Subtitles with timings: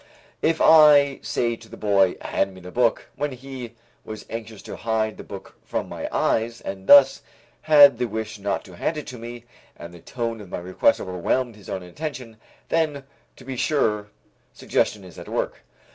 [0.41, 4.75] If I say to the boy, "Hand me the book," when he was anxious to
[4.75, 7.21] hide the book from my eyes and thus
[7.61, 9.43] had the wish not to hand it to me
[9.77, 12.37] and the tone of my request overwhelmed his own intention,
[12.69, 13.03] then
[13.35, 14.07] to be sure
[14.55, 15.59] suggestion is at work.